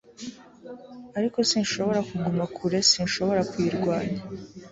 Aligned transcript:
ariko 1.17 1.37
sinshobora 1.49 1.99
kuguma 2.09 2.43
kure, 2.55 2.79
sinshobora 2.91 3.41
kuyirwanya 3.49 4.21